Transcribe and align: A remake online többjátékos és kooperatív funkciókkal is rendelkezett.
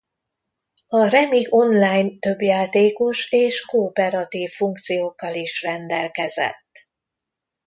A 0.87 1.09
remake 1.09 1.47
online 1.53 2.17
többjátékos 2.19 3.31
és 3.31 3.61
kooperatív 3.65 4.51
funkciókkal 4.51 5.35
is 5.35 5.61
rendelkezett. 5.61 6.87